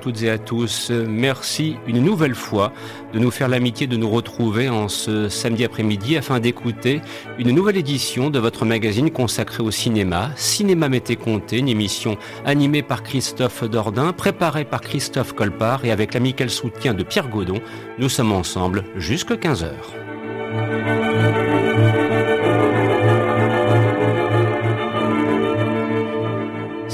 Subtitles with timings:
[0.00, 0.90] toutes et à tous.
[0.90, 2.72] Merci une nouvelle fois
[3.12, 7.00] de nous faire l'amitié de nous retrouver en ce samedi après-midi afin d'écouter
[7.38, 12.82] une nouvelle édition de votre magazine consacré au cinéma, Cinéma Mété Comté, une émission animée
[12.82, 17.60] par Christophe Dordain, préparée par Christophe Colpart et avec l'amical soutien de Pierre Godon.
[17.98, 19.64] Nous sommes ensemble jusqu'à 15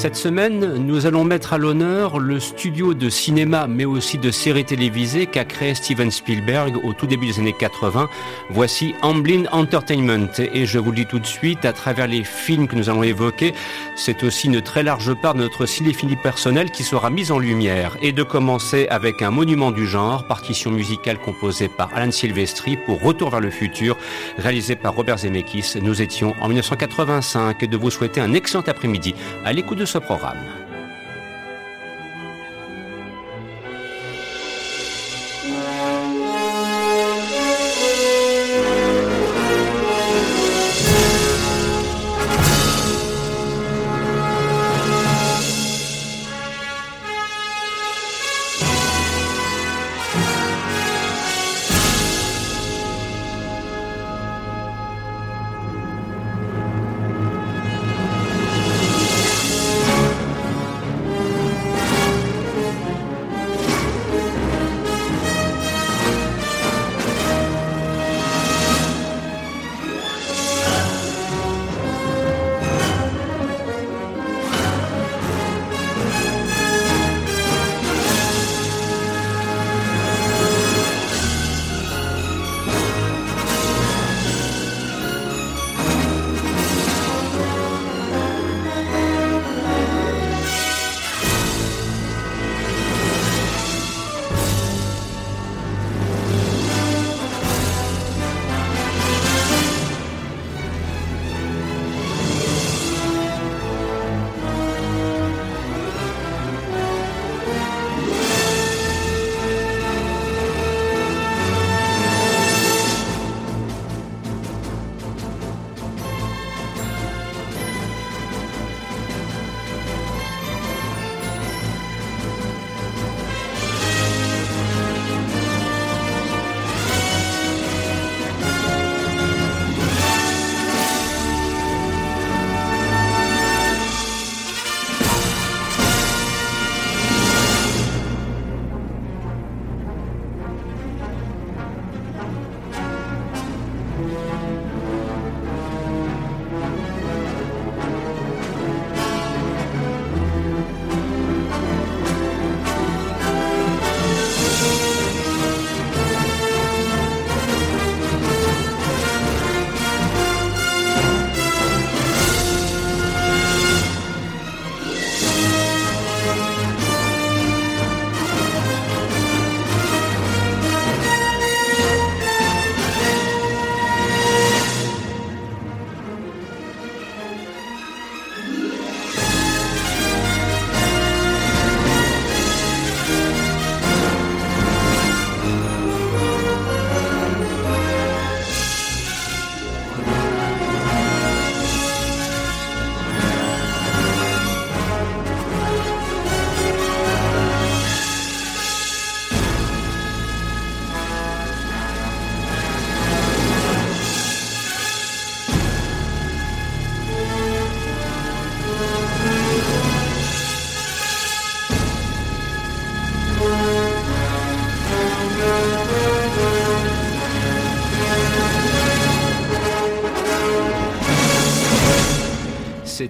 [0.06, 4.64] Cette semaine, nous allons mettre à l'honneur le studio de cinéma mais aussi de séries
[4.64, 8.08] télévisées qu'a créé Steven Spielberg au tout début des années 80.
[8.50, 12.68] Voici Amblin Entertainment et je vous le dis tout de suite, à travers les films
[12.68, 13.52] que nous allons évoquer,
[13.96, 17.96] c'est aussi une très large part de notre cinéphilie personnelle qui sera mise en lumière.
[18.00, 23.02] Et de commencer avec un monument du genre, partition musicale composée par Alan Silvestri pour
[23.02, 23.96] Retour vers le futur,
[24.38, 25.80] réalisé par Robert Zemeckis.
[25.82, 30.65] Nous étions en 1985 et de vous souhaiter un excellent après-midi à l'écoute de programme.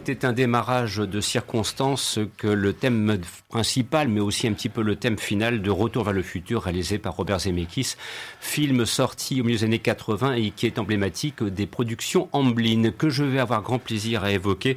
[0.06, 3.18] C'était un démarrage de circonstances que le thème
[3.48, 6.98] principal, mais aussi un petit peu le thème final de Retour vers le futur, réalisé
[6.98, 7.96] par Robert Zemeckis,
[8.38, 13.08] film sorti au milieu des années 80 et qui est emblématique des productions Amblin, que
[13.08, 14.76] je vais avoir grand plaisir à évoquer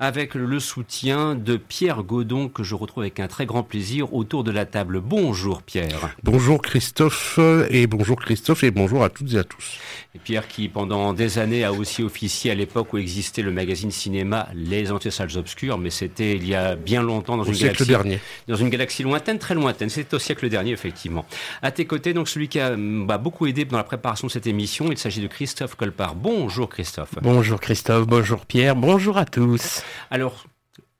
[0.00, 4.44] avec le soutien de Pierre Godon que je retrouve avec un très grand plaisir autour
[4.44, 5.00] de la table.
[5.00, 6.16] Bonjour Pierre.
[6.22, 7.38] Bonjour Christophe
[7.68, 9.78] et bonjour Christophe et bonjour à toutes et à tous.
[10.14, 13.92] Et Pierre qui pendant des années a aussi officié à l'époque où existait le magazine
[13.92, 17.86] cinéma Les Antissalles Obscures, mais c'était il y a bien longtemps dans au une siècle
[17.86, 18.20] galaxie dernier.
[18.48, 19.88] dans une galaxie lointaine, très lointaine.
[19.88, 21.24] C'était au siècle dernier effectivement.
[21.62, 24.48] À tes côtés donc celui qui a bah, beaucoup aidé dans la préparation de cette
[24.48, 26.16] émission, il s'agit de Christophe Colpart.
[26.16, 27.14] Bonjour Christophe.
[27.22, 29.84] Bonjour Christophe, bonjour Pierre, bonjour à tous.
[30.10, 30.44] Alors,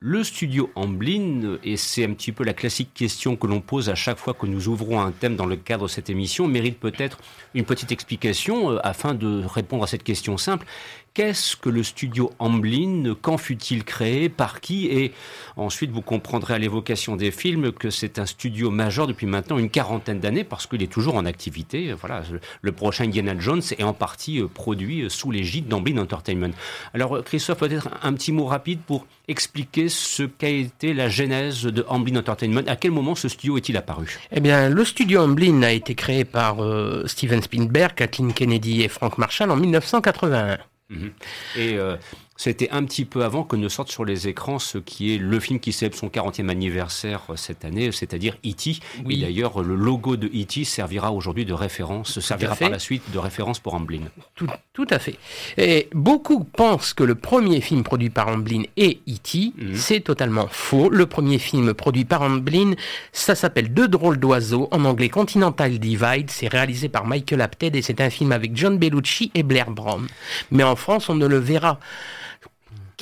[0.03, 3.93] le studio Amblin, et c'est un petit peu la classique question que l'on pose à
[3.93, 7.19] chaque fois que nous ouvrons un thème dans le cadre de cette émission, mérite peut-être
[7.53, 10.65] une petite explication euh, afin de répondre à cette question simple.
[11.13, 15.11] Qu'est-ce que le studio Amblin Quand fut-il créé Par qui Et
[15.57, 19.69] ensuite, vous comprendrez à l'évocation des films que c'est un studio majeur depuis maintenant une
[19.69, 21.91] quarantaine d'années parce qu'il est toujours en activité.
[21.99, 22.23] Voilà,
[22.61, 26.53] le prochain Indiana Jones est en partie euh, produit euh, sous l'égide d'Amblin Entertainment.
[26.93, 31.63] Alors, euh, Christophe, peut-être un petit mot rapide pour expliquer ce qu'a été la genèse
[31.63, 32.63] de Amblin Entertainment.
[32.67, 34.17] À quel moment ce studio est-il apparu?
[34.31, 36.57] Eh bien, le studio Amblin a été créé par
[37.05, 40.57] Steven Spielberg, Kathleen Kennedy et Frank Marshall en 1981.
[40.91, 41.13] Mhm.
[41.57, 41.95] Et euh,
[42.41, 45.39] c'était un petit peu avant que ne sorte sur les écrans ce qui est le
[45.39, 48.79] film qui célèbre son 40e anniversaire euh, cette année, c'est-à-dire E.T.
[49.05, 49.19] Oui.
[49.19, 50.63] Et d'ailleurs, le logo de E.T.
[50.63, 53.99] servira aujourd'hui de référence, servira par la suite de référence pour Amblin.
[54.33, 55.19] Tout, tout, à fait.
[55.59, 59.53] Et beaucoup pensent que le premier film produit par Amblin est E.T.
[59.55, 59.75] Mhm.
[59.75, 60.89] C'est totalement faux.
[60.89, 62.73] Le premier film produit par Amblin,
[63.11, 66.31] ça s'appelle Deux drôles d'oiseaux, en anglais Continental Divide.
[66.31, 70.07] C'est réalisé par Michael Apted et c'est un film avec John Bellucci et Blair Brown.
[70.49, 71.77] Mais en France, on ne le verra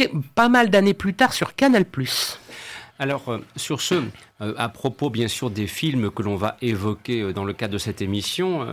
[0.08, 1.86] pas mal d'années plus tard sur Canal+.
[3.02, 3.96] Alors, euh, sur ce,
[4.42, 7.74] euh, à propos bien sûr des films que l'on va évoquer euh, dans le cadre
[7.74, 8.68] de cette émission,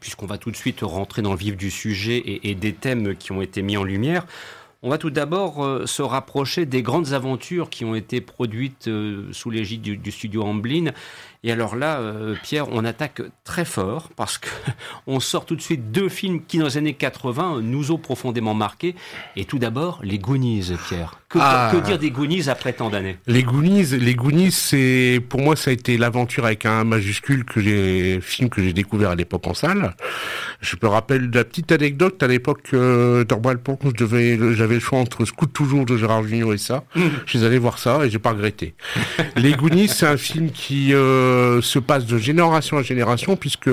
[0.00, 3.32] puisqu'on va tout de suite rentrer dans le vif du sujet et, des thèmes qui
[3.32, 4.26] ont été mis en lumière,
[4.82, 8.90] on va tout d'abord se rapprocher des grandes aventures qui ont été produites
[9.32, 10.92] sous l'égide du, du, studio Amblin
[11.46, 14.48] et alors là, euh, Pierre, on attaque très fort parce que
[15.06, 18.54] on sort tout de suite deux films qui, dans les années 80, nous ont profondément
[18.54, 18.94] marqués.
[19.36, 21.20] Et tout d'abord, les Goonies, Pierre.
[21.28, 21.70] Que, ah.
[21.70, 23.18] que, dire des Goonies après tant d'années?
[23.26, 27.60] Les Goonies, les Goonies, c'est pour moi ça a été l'aventure avec un majuscule que
[27.60, 29.94] j'ai film que j'ai découvert à l'époque en salle.
[30.60, 34.98] Je me rappelle de la petite anecdote à l'époque euh, je devais, j'avais le choix
[34.98, 36.84] entre Scout toujours de Gérard Junior et ça.
[36.94, 38.74] je suis allé voir ça et j'ai pas regretté.
[39.36, 43.70] les Goonies, c'est un film qui euh, euh, se passe de génération à génération, puisque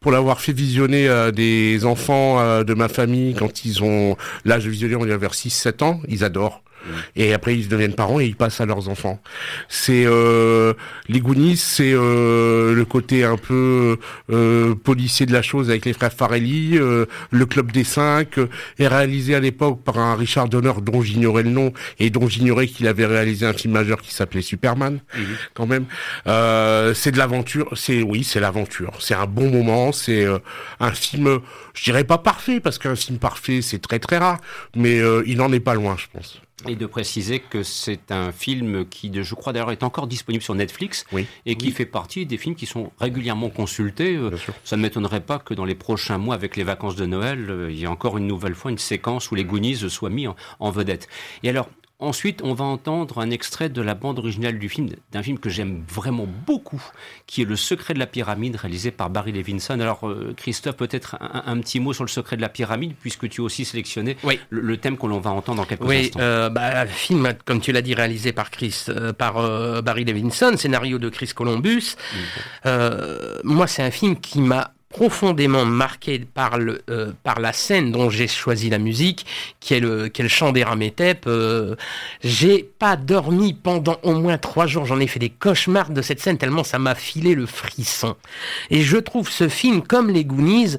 [0.00, 4.64] pour l'avoir fait visionner à des enfants euh, de ma famille quand ils ont l'âge
[4.64, 6.62] de visionner, on vers 6-7 ans, ils adorent.
[7.16, 9.20] Et après, ils deviennent parents et ils passent à leurs enfants.
[9.68, 10.74] C'est euh,
[11.08, 13.98] les Goonies, c'est euh, le côté un peu
[14.30, 16.78] euh, policier de la chose avec les frères Farelli.
[16.78, 18.38] Euh, le Club des Cinq
[18.78, 22.66] est réalisé à l'époque par un Richard Donner dont j'ignorais le nom et dont j'ignorais
[22.66, 25.24] qu'il avait réalisé un film majeur qui s'appelait Superman, mhm.
[25.54, 25.84] quand même.
[26.94, 27.70] c'est de l'aventure.
[27.76, 28.92] C'est oui, c'est l'aventure.
[29.00, 29.92] C'est un bon moment.
[29.92, 30.26] C'est
[30.80, 31.40] un film,
[31.74, 34.38] je dirais pas parfait parce qu'un film parfait c'est très très rare,
[34.74, 36.40] mais il n'en est pas loin, je pense.
[36.68, 40.54] Et de préciser que c'est un film qui, je crois d'ailleurs, est encore disponible sur
[40.54, 41.04] Netflix
[41.44, 44.16] et qui fait partie des films qui sont régulièrement consultés.
[44.16, 47.50] Euh, ça ne m'étonnerait pas que dans les prochains mois, avec les vacances de Noël,
[47.50, 50.26] euh, il y ait encore une nouvelle fois une séquence où les Goonies soient mis
[50.26, 51.08] en vedette.
[51.42, 55.22] Et alors, Ensuite, on va entendre un extrait de la bande originale du film, d'un
[55.22, 56.82] film que j'aime vraiment beaucoup,
[57.26, 59.80] qui est Le secret de la pyramide, réalisé par Barry Levinson.
[59.80, 63.40] Alors, euh, Christophe, peut-être un, petit mot sur Le secret de la pyramide, puisque tu
[63.40, 64.18] as aussi sélectionné
[64.50, 66.20] le, thème qu'on va entendre dans quelques oui, instants.
[66.20, 70.04] Euh, bah, le film, comme tu l'as dit, réalisé par, Chris, euh, par euh, Barry
[70.04, 71.96] Levinson, scénario de Chris Columbus.
[73.42, 78.08] moi, c'est un film qui m'a profondément marqué par, le, euh, par la scène dont
[78.08, 79.26] j'ai choisi la musique,
[79.60, 81.24] qui est le, chant des Ramétep.
[81.26, 81.76] Euh,
[82.24, 84.86] j'ai pas dormi pendant au moins trois jours.
[84.86, 88.16] J'en ai fait des cauchemars de cette scène tellement ça m'a filé le frisson.
[88.70, 90.78] Et je trouve ce film, comme les Goonies,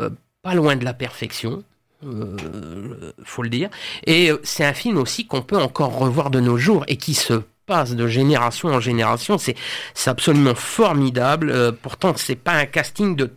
[0.00, 0.08] euh,
[0.42, 1.62] pas loin de la perfection.
[3.24, 3.68] Faut le dire.
[4.06, 7.42] Et c'est un film aussi qu'on peut encore revoir de nos jours et qui se
[7.70, 9.38] de génération en génération.
[9.38, 9.56] C'est
[10.06, 11.50] absolument formidable.
[11.50, 13.30] Euh, pourtant, c'est pas un casting de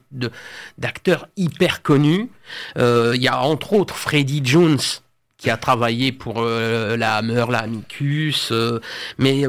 [0.77, 2.29] d'acteurs hyper connus.
[2.77, 4.79] Euh, il y a entre autres Freddie Jones
[5.37, 8.51] qui a travaillé pour euh, la Hammer, la Amicus,
[9.17, 9.43] mais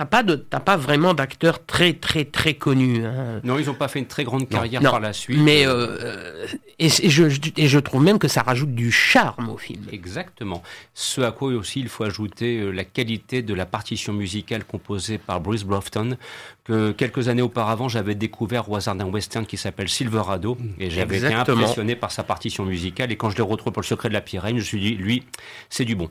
[0.00, 3.04] t'as pas de t'as pas vraiment d'acteurs très très très connus.
[3.04, 3.42] Hein.
[3.44, 5.38] Non, ils n'ont pas fait une très grande carrière par la suite.
[5.38, 6.46] Mais euh,
[6.78, 7.24] et, je,
[7.58, 9.84] et je trouve même que ça rajoute du charme au film.
[9.92, 10.62] Exactement.
[10.94, 15.18] Ce à quoi aussi il faut ajouter euh, la qualité de la partition musicale composée
[15.18, 16.16] par Bruce Blofton
[16.64, 21.18] que quelques années auparavant j'avais découvert au hasard d'un western qui s'appelle Silverado et j'avais
[21.18, 24.14] été impressionné par sa partition musicale et quand je l'ai retrouvé pour le secret de
[24.14, 25.24] la pyramide, je me suis dit lui
[25.68, 26.08] c'est du bon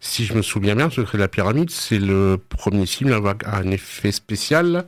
[0.00, 3.70] si je me souviens bien, Secret de la pyramide, c'est le premier film avec un
[3.70, 4.86] effet spécial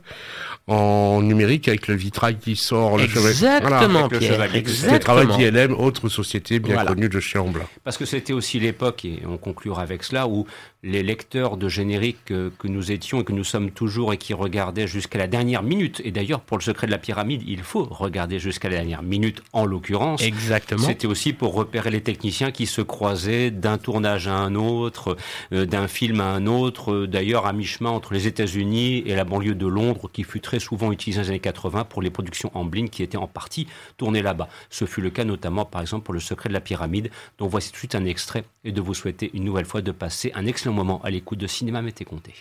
[0.67, 3.31] en numérique avec le vitrail qui sort, le cheval.
[3.31, 4.47] Exactement, Pierre.
[4.67, 7.39] C'est le travail d'ILM, autre société bien connue de chez.
[7.83, 10.45] Parce que c'était aussi l'époque, et on conclura avec cela, où
[10.81, 14.87] les lecteurs de générique que, nous étions et que nous sommes toujours et qui regardaient
[14.87, 16.01] jusqu'à la dernière minute.
[16.05, 19.41] Et d'ailleurs, pour le secret de la pyramide, il faut regarder jusqu'à la dernière minute,
[19.51, 20.21] en l'occurrence.
[20.21, 20.85] Exactement.
[20.85, 25.17] C'était aussi pour repérer les techniciens qui se croisaient d'un tournage à un autre,
[25.51, 29.55] euh, d'un film à un autre, d'ailleurs à mi-chemin entre les États-Unis et la banlieue
[29.55, 32.87] de Londres, qui fut très souvent utilisée dans les années 80 pour les productions Amblin
[32.87, 33.67] qui étaient en partie
[33.97, 34.47] tournées là-bas.
[34.69, 37.69] Ce fut le cas notamment, par exemple, pour le secret de la pyramide, dont voici
[37.69, 40.45] tout de suite un extrait et de vous souhaiter une nouvelle fois de passer un
[40.45, 42.33] excellent moment à l'écoute de Cinéma Mété Comté.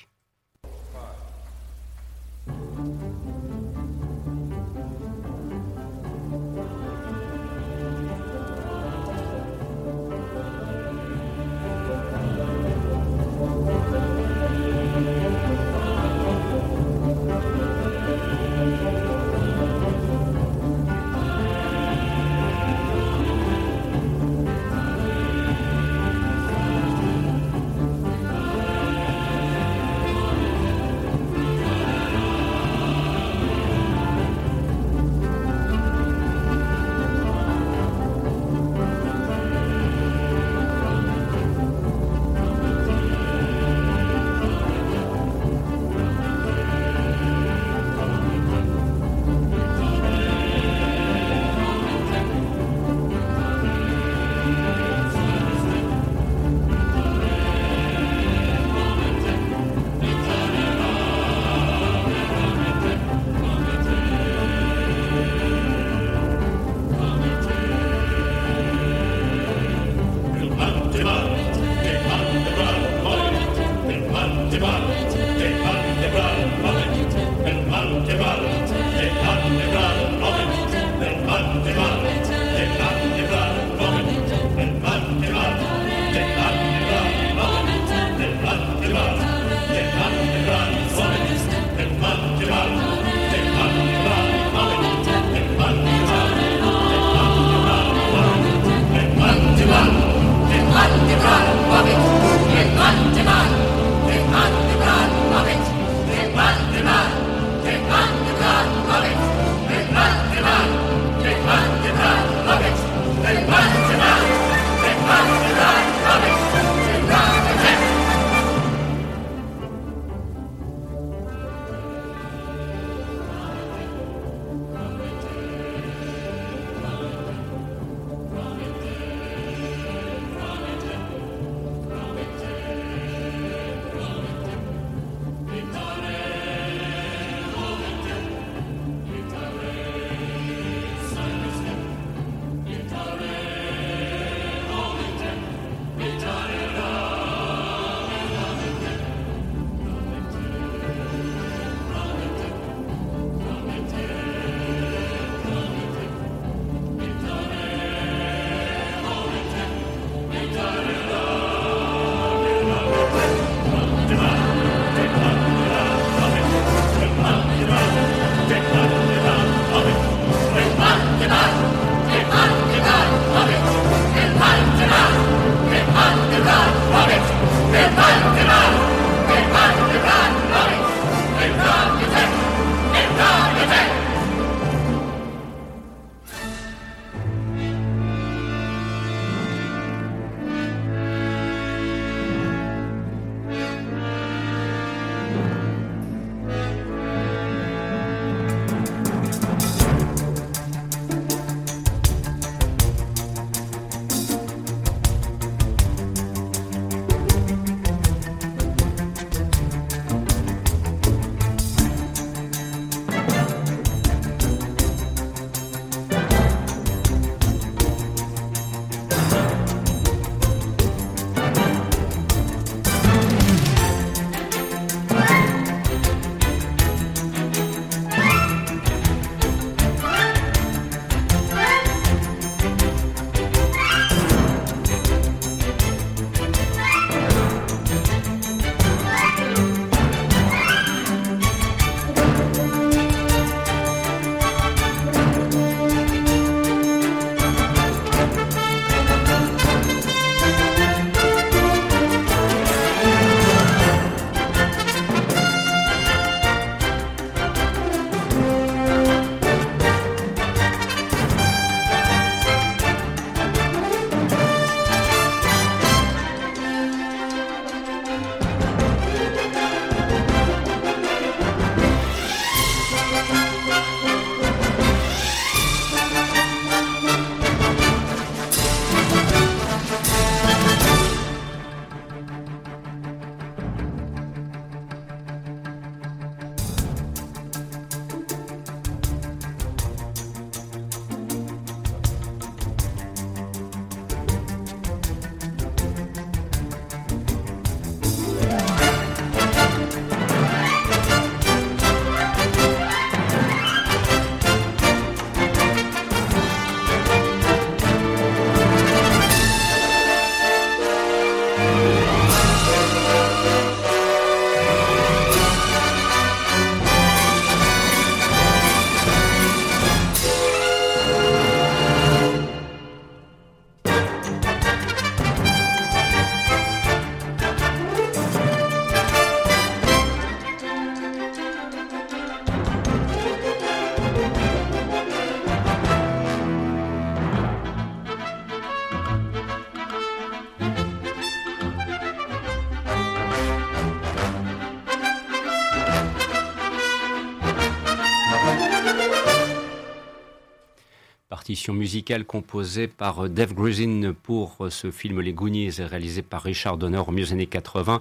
[351.28, 357.02] Partition musicale composée par Dave Grusin pour ce film Les Goonies, réalisé par Richard Donner
[357.06, 358.00] au milieu des années 80.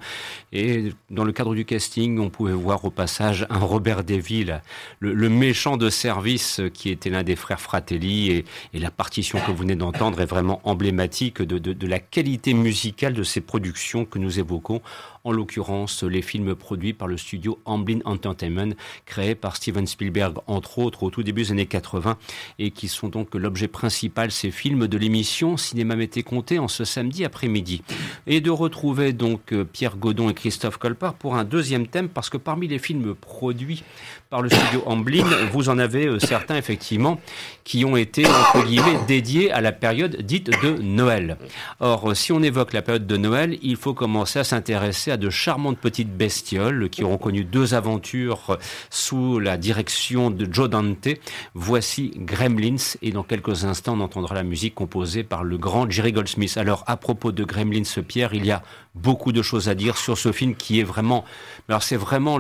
[0.54, 4.62] Et dans le cadre du casting, on pouvait voir au passage un Robert Deville,
[5.00, 8.32] le, méchant de service qui était l'un des frères Fratelli.
[8.32, 13.14] Et, la partition que vous venez d'entendre est vraiment emblématique de, de la qualité musicale
[13.14, 14.82] de ces productions que nous évoquons
[15.28, 18.74] en l'occurrence les films produits par le studio Amblin Entertainment,
[19.06, 22.18] créé par Steven Spielberg, entre autres, au tout début des années 80,
[22.60, 26.86] et qui sont donc l'objet principal, ces films de l'émission Cinéma Mété Comté en ce
[26.86, 27.82] samedi après-midi.
[28.28, 32.30] Et de retrouver donc euh, Pierre Godon et Christophe Colpart pour un deuxième thème, parce
[32.30, 33.84] que parmi les films produits
[34.30, 37.20] par le studio Amblin, vous en avez euh, certains effectivement
[37.64, 41.38] qui ont été entre guillemets dédiés à la période dite de Noël.
[41.80, 45.30] Or, si on évoque la période de Noël, il faut commencer à s'intéresser à de
[45.30, 48.58] charmantes petites bestioles qui auront connu deux aventures
[48.90, 51.10] sous la direction de Joe Dante.
[51.54, 56.12] Voici Gremlins et dans quelques instants on entendra la musique composée par le grand Jerry
[56.12, 56.58] Goldsmith.
[56.58, 58.62] Alors à propos de Gremlins, Pierre, il y a
[59.02, 61.26] beaucoup de choses à dire sur ce film qui est vraiment,
[61.70, 62.40] alors c'est vraiment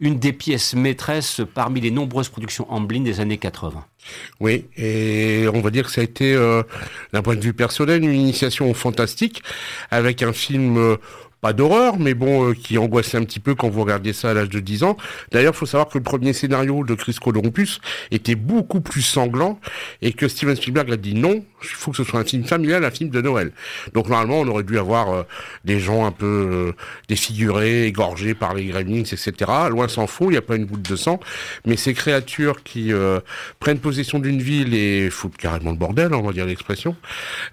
[0.00, 3.84] une des pièces maîtresses parmi les nombreuses productions Amblin des années 80.
[4.40, 6.62] Oui, et on va dire que ça a été, euh,
[7.12, 9.42] d'un point de vue personnel, une initiation fantastique,
[9.90, 10.96] avec un film euh,
[11.40, 14.34] pas d'horreur, mais bon, euh, qui angoissait un petit peu quand vous regardiez ça à
[14.34, 14.96] l'âge de 10 ans.
[15.30, 17.78] D'ailleurs, il faut savoir que le premier scénario de Chris Columbus
[18.10, 19.60] était beaucoup plus sanglant
[20.02, 22.84] et que Steven Spielberg a dit non, il faut que ce soit un film familial,
[22.84, 23.52] un film de Noël.
[23.94, 25.22] Donc normalement, on aurait dû avoir euh,
[25.64, 26.72] des gens un peu euh,
[27.08, 29.32] défigurés, égorgés par les gremlins, etc.
[29.70, 31.20] Loin s'en faut, il n'y a pas une goutte de sang.
[31.66, 32.92] Mais ces créatures qui
[33.60, 36.96] prennent possession d'une ville et foutent carrément le bordel, on va dire l'expression,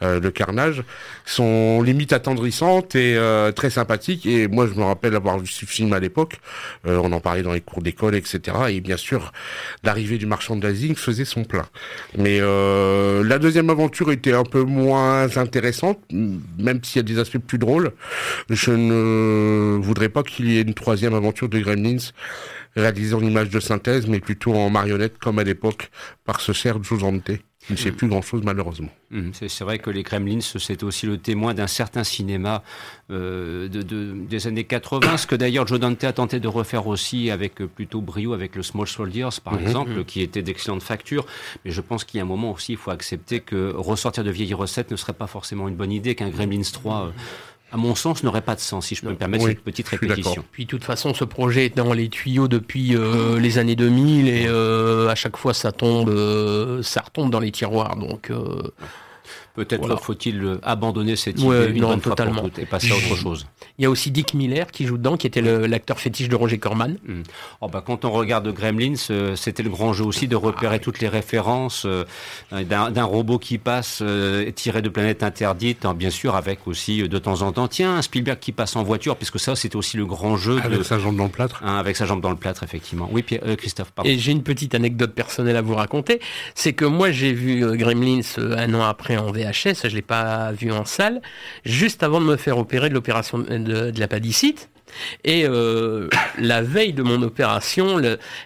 [0.01, 0.83] le carnage,
[1.25, 3.17] sont limite attendrissantes et
[3.55, 4.25] très sympathique.
[4.25, 6.39] Et moi, je me rappelle avoir vu ce film à l'époque.
[6.87, 8.39] Euh, on en parlait dans les cours d'école, etc.
[8.69, 9.31] Et bien sûr,
[9.83, 10.65] l'arrivée du marchand de
[10.95, 11.65] faisait son plein.
[12.17, 17.19] Mais euh, la deuxième aventure était un peu moins intéressante, même s'il y a des
[17.19, 17.91] aspects plus drôles.
[18.49, 22.11] Je ne voudrais pas qu'il y ait une troisième aventure de Gremlins
[22.75, 25.89] réalisée en image de synthèse, mais plutôt en marionnette, comme à l'époque,
[26.25, 27.31] par ce Sergio Zante.
[27.69, 28.89] Il ne sait plus grand-chose malheureusement.
[29.11, 32.63] Mmh, c'est vrai que les Kremlins, c'est aussi le témoin d'un certain cinéma
[33.11, 37.31] euh, de, des années 80, ce que d'ailleurs Joe Dante a tenté de refaire aussi
[37.31, 39.59] avec euh, plutôt brio avec le Small Soldiers par mmh.
[39.59, 40.05] exemple, mmh.
[40.05, 41.25] qui était d'excellente facture.
[41.63, 44.31] Mais je pense qu'il y a un moment aussi, il faut accepter que ressortir de
[44.31, 47.13] vieilles recettes ne serait pas forcément une bonne idée, qu'un Gremlins 3
[47.71, 50.43] à mon sens, n'aurait pas de sens, si je peux me permettre cette petite répétition.
[50.51, 54.29] Puis, de toute façon, ce projet est dans les tuyaux depuis euh, les années 2000
[54.29, 57.95] et euh, à chaque fois, ça tombe, euh, ça retombe dans les tiroirs.
[57.95, 58.31] Donc,
[59.55, 62.41] Peut-être faut-il euh, abandonner cette idée une totalement.
[62.41, 63.47] Fois pour et passer à autre chose.
[63.77, 66.57] Il y a aussi Dick Miller qui joue dedans, qui était l'acteur fétiche de Roger
[66.57, 66.97] Corman.
[67.07, 67.21] Hmm.
[67.61, 70.99] Oh bah, quand on regarde Gremlins, euh, c'était le grand jeu aussi de repérer toutes
[70.99, 72.03] les références euh,
[72.51, 74.03] d'un robot qui passe
[74.55, 78.01] tiré de planète interdite, hein, bien sûr avec aussi de temps en temps, tiens, un
[78.01, 80.59] Spielberg qui passe en voiture, puisque ça c'était aussi le grand jeu.
[80.61, 81.61] Avec sa jambe dans le plâtre.
[81.63, 83.07] Hein, avec sa jambe dans le plâtre, effectivement.
[83.11, 84.09] Oui, Pierre, Christophe, pardon.
[84.09, 86.19] Et j'ai une petite anecdote personnelle à vous raconter,
[86.55, 90.51] c'est que moi j'ai vu Gremlins un an après en VR VHS, je l'ai pas
[90.51, 91.21] vu en salle,
[91.65, 94.07] juste avant de me faire opérer de l'opération de, la.
[95.23, 97.99] Et euh, la veille de mon opération,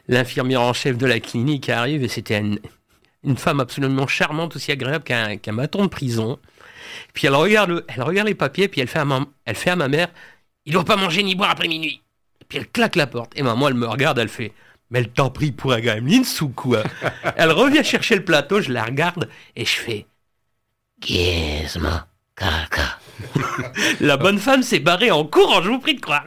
[0.08, 5.04] l'infirmière en chef de la clinique arrive et c'était une, femme absolument charmante, aussi agréable
[5.04, 6.40] qu'un bâton de prison.
[7.14, 9.76] Puis elle regarde, elle regarde les papiers, puis elle fait à ma, elle fait à
[9.76, 10.10] ma mère,
[10.66, 12.02] il doit pas manger ni boire après minuit.
[12.48, 13.34] Puis elle claque la porte.
[13.36, 14.54] Et maman, elle me regarde, elle fait,
[14.90, 16.84] mais elle t'en prie pour un gremlin ou quoi?
[17.36, 20.06] Elle revient chercher le plateau, je la regarde et je fais,
[21.02, 21.90] Gizmo,
[22.36, 23.00] caca.
[24.00, 26.26] La bonne femme s'est barrée en courant, je vous prie de croire.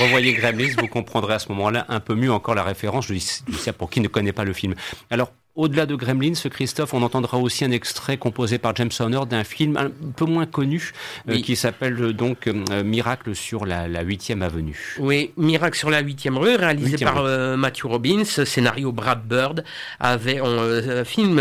[0.00, 3.06] Revoyez Gremlins, vous comprendrez à ce moment-là un peu mieux encore la référence.
[3.06, 4.74] Je dis ça pour qui ne connaît pas le film.
[5.10, 9.44] Alors, au-delà de Gremlins, Christophe, on entendra aussi un extrait composé par James Horner d'un
[9.44, 10.92] film un peu moins connu
[11.28, 14.96] euh, qui s'appelle euh, donc euh, Miracle sur la, 8e avenue.
[14.98, 17.22] Oui, Miracle sur la 8e rue, réalisé par
[17.56, 19.64] Matthew Robbins, scénario Brad Bird,
[20.00, 21.40] avait un film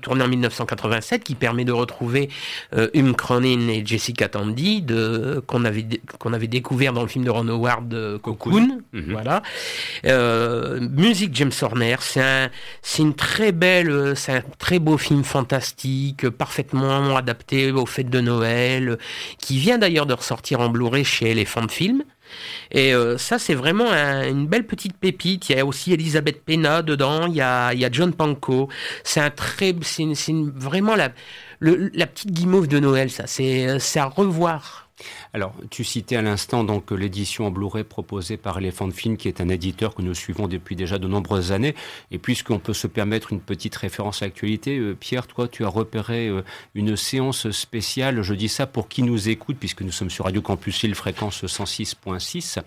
[0.00, 2.28] tourné en 1987 qui permet de retrouver
[2.94, 4.84] Hume Cronin et Jessica Tandy
[5.46, 5.86] qu'on avait
[6.18, 9.12] qu'on avait découvert dans le film de Ron Howard Cocoon, mhm.
[9.12, 9.42] voilà.
[10.80, 12.50] musique James Horner, c'est un
[12.82, 18.10] c'est une très belle, euh, c'est un très beau film fantastique, parfaitement adapté aux fêtes
[18.10, 18.98] de Noël,
[19.38, 22.02] qui vient d'ailleurs de ressortir en Blu-ray chez Elephant Film.
[22.70, 25.50] Et euh, ça, c'est vraiment une belle petite pépite.
[25.50, 28.68] Il y a aussi Elisabeth Pena dedans, il y a, il y a John Panko.
[29.04, 29.30] C'est un
[30.54, 31.10] vraiment la,
[31.60, 33.26] la petite guimauve de Noël, ça.
[33.26, 34.81] C'est à revoir
[35.32, 39.40] Alors, tu citais à l'instant donc l'édition en Blu-ray proposée par Elephant Film, qui est
[39.40, 41.74] un éditeur que nous suivons depuis déjà de nombreuses années.
[42.10, 45.68] Et puisqu'on peut se permettre une petite référence à l'actualité, euh, Pierre, toi, tu as
[45.68, 46.42] repéré euh,
[46.74, 48.22] une séance spéciale.
[48.22, 51.44] Je dis ça pour qui nous écoute, puisque nous sommes sur Radio Campus Lille, fréquence
[51.44, 52.58] 106.6.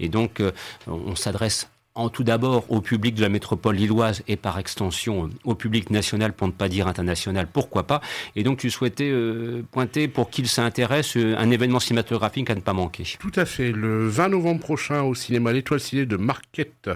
[0.00, 0.52] Et donc, euh,
[0.86, 5.28] on s'adresse en tout d'abord au public de la métropole lilloise et par extension euh,
[5.44, 8.00] au public national, pour ne pas dire international, pourquoi pas.
[8.34, 12.60] Et donc tu souhaitais euh, pointer pour qu'il s'intéresse euh, un événement cinématographique à ne
[12.60, 13.04] pas manquer.
[13.18, 13.72] Tout à fait.
[13.72, 16.90] Le 20 novembre prochain au cinéma L'Étoile Ciné de Marquette,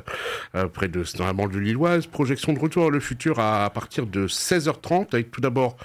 [0.72, 4.26] près de dans la banlieue lilloise, projection de Retour à le futur à, partir de
[4.26, 5.76] 16h30 avec tout d'abord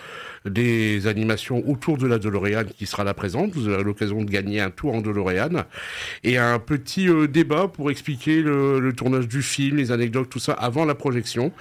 [0.45, 3.51] des animations autour de la DeLorean qui sera là présente.
[3.51, 5.65] Vous aurez l'occasion de gagner un tour en DeLorean
[6.23, 10.53] et un petit débat pour expliquer le, le tournage du film, les anecdotes, tout ça
[10.53, 11.51] avant la projection,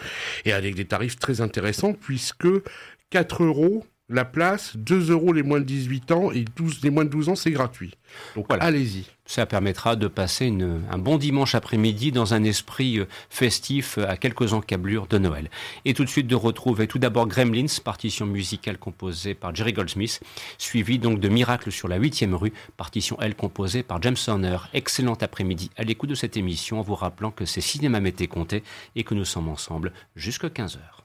[0.44, 2.48] et avec des tarifs très intéressants puisque
[3.08, 7.04] 4 euros la place, 2 euros les moins de 18 ans et 12, les moins
[7.04, 7.92] de 12 ans, c'est gratuit.
[8.34, 8.64] Donc voilà.
[8.64, 9.06] allez-y.
[9.24, 10.52] Ça permettra de passer
[10.90, 15.48] un bon dimanche après-midi dans un esprit euh, festif euh, à quelques encablures de Noël.
[15.84, 20.20] Et tout de suite de retrouver tout d'abord Gremlins, partition musicale composée par Jerry Goldsmith,
[20.58, 24.58] suivi donc de Miracle sur la 8e rue, partition elle composée par James Horner.
[24.74, 28.64] Excellent après-midi à l'écoute de cette émission en vous rappelant que c'est Cinéma Mété compté
[28.96, 30.99] et que nous sommes ensemble jusqu'à 15h.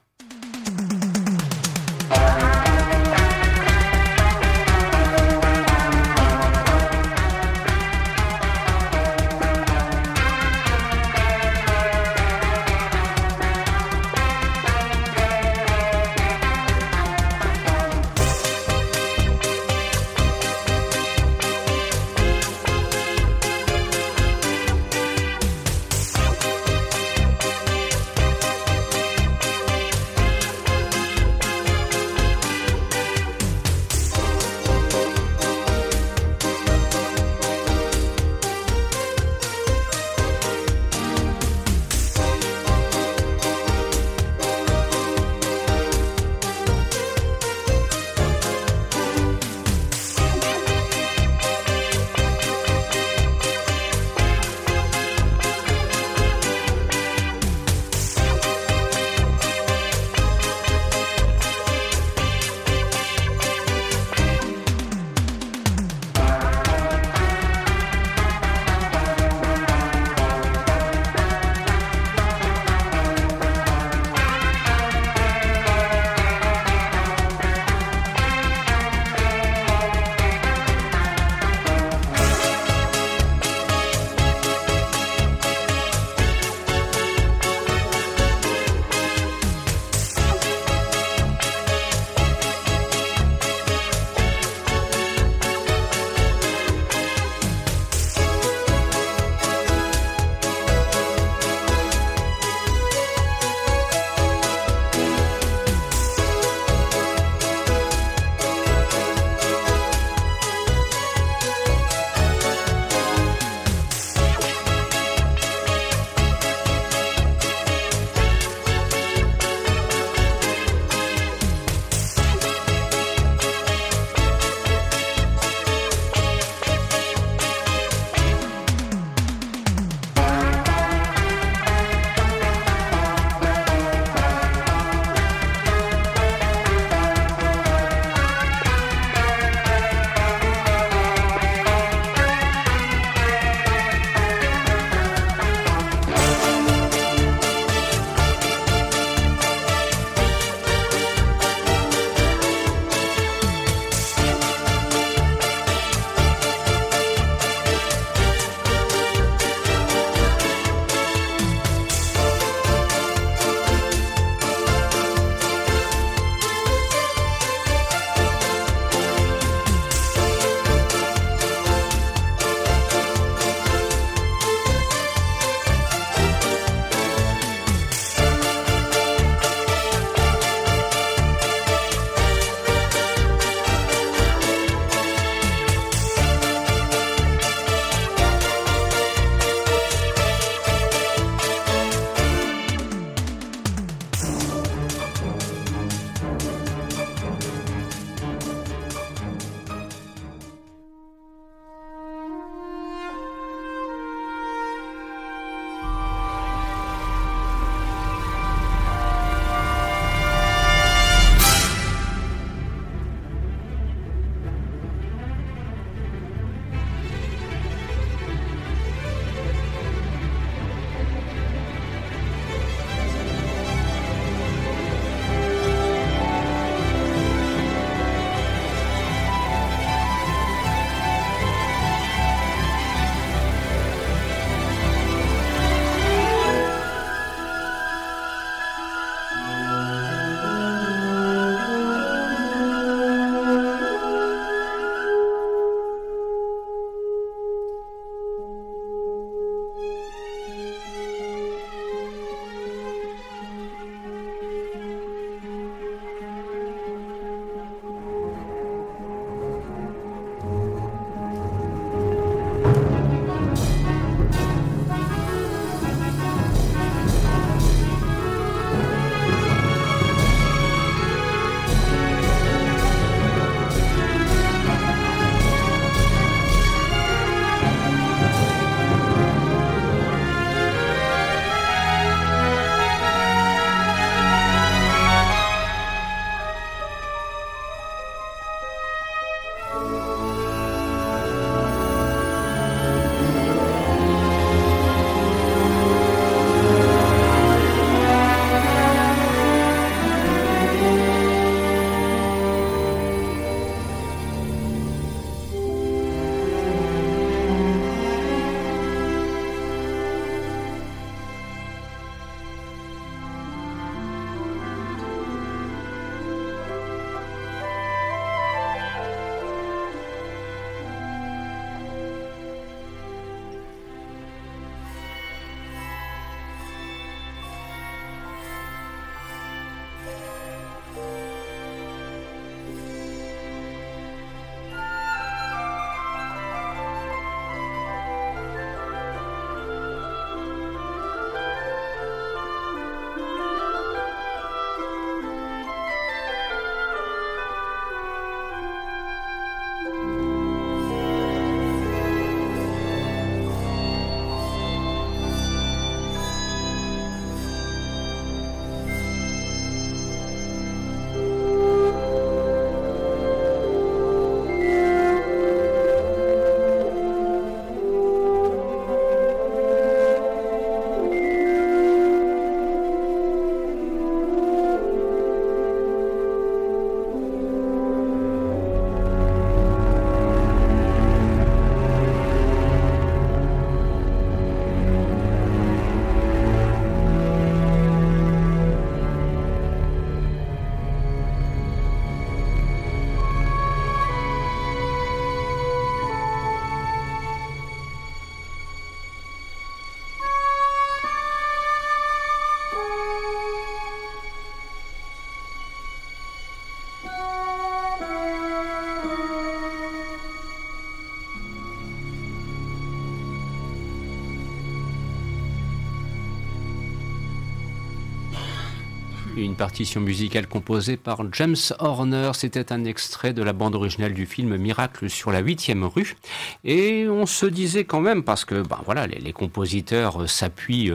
[419.42, 422.30] Une partition musicale composée par James Horner.
[422.34, 426.16] C'était un extrait de la bande originale du film Miracle sur la 8e rue.
[426.64, 430.92] Et on se disait quand même, parce que ben voilà, les, les compositeurs s'appuient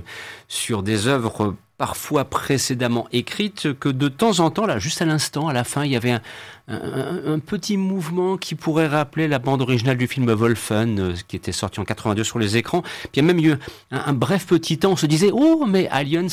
[0.48, 5.48] sur des œuvres parfois précédemment écrites, que de temps en temps, là, juste à l'instant,
[5.48, 6.22] à la fin, il y avait un,
[6.72, 11.52] un, petit mouvement qui pourrait rappeler la bande originale du film Wolfen, euh, qui était
[11.52, 12.82] sorti en 82 sur les écrans.
[12.82, 13.56] Puis il y a même eu
[13.92, 16.28] un, bref petit temps, on se disait, oh, mais Aliens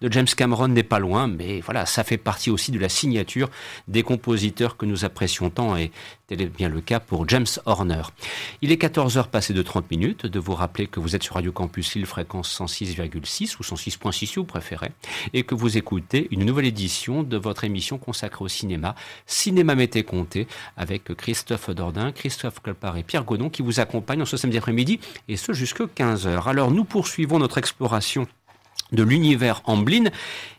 [0.00, 3.50] de James Cameron n'est pas loin, mais voilà, ça fait partie aussi de la signature
[3.88, 5.90] des compositeurs que nous apprécions tant, et
[6.26, 8.02] tel est bien le cas pour James Horner.
[8.62, 11.52] Il est 14h passé de 30 minutes, de vous rappeler que vous êtes sur Radio
[11.52, 14.92] Campus Lille, fréquence 106,6 ou 106.6 si vous préférez,
[15.32, 18.94] et que vous écoutez une nouvelle édition de votre émission consacrée au cinéma,
[19.26, 24.26] Cinéma été compté avec Christophe Dordain, Christophe Colpart et Pierre Godon qui vous accompagnent en
[24.26, 26.48] ce samedi après-midi et ce jusque 15h.
[26.48, 28.26] Alors nous poursuivons notre exploration
[28.92, 30.04] de l'univers Amblin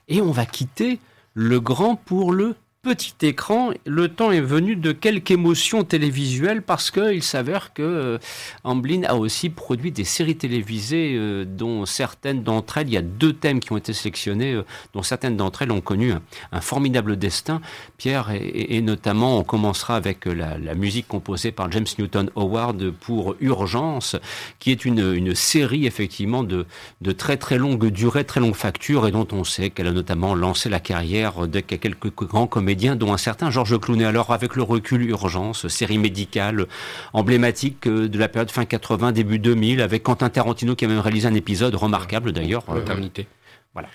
[0.07, 0.99] et on va quitter
[1.33, 2.55] le grand pour le
[2.85, 8.17] petit écran, le temps est venu de quelques émotions télévisuelles parce qu'il s'avère que euh,
[8.63, 13.01] Amblin a aussi produit des séries télévisées euh, dont certaines d'entre elles, il y a
[13.01, 16.13] deux thèmes qui ont été sélectionnés, euh, dont certaines d'entre elles ont connu
[16.51, 17.59] un, formidable destin.
[17.97, 24.15] Pierre, et, notamment, on commencera avec la, musique composée par James Newton Howard pour Urgence,
[24.59, 26.67] qui est une, série effectivement de,
[27.01, 30.35] de très très longue durée, très longue facture, et dont on sait qu'elle a notamment
[30.35, 34.05] lancé la carrière de quelques grands comédiens dont un certain Georges Clooney.
[34.05, 36.67] Alors, avec le recul Urgence, série médicale
[37.13, 40.99] emblématique euh, de la période fin 80, début 2000, avec Quentin Tarantino qui a même
[40.99, 42.63] réalisé un épisode remarquable d'ailleurs.
[42.69, 43.23] Maternité.
[43.23, 43.89] Euh, voilà.